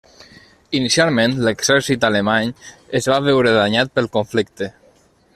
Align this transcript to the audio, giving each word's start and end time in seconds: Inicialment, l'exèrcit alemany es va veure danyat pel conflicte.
Inicialment, 0.77 1.35
l'exèrcit 1.47 2.07
alemany 2.09 2.49
es 3.01 3.09
va 3.13 3.19
veure 3.27 3.53
danyat 3.57 3.93
pel 3.99 4.09
conflicte. 4.19 4.71